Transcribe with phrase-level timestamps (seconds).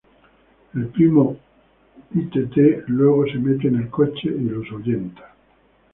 [0.73, 1.37] El Primo
[2.15, 2.33] Itt
[2.87, 5.35] luego se mete en el coche y los ahuyenta.